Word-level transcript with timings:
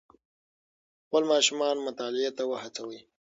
خپل 1.05 1.23
ماشومان 1.31 1.75
مطالعې 1.87 2.31
ته 2.37 2.43
وهڅوئ. 2.49 2.99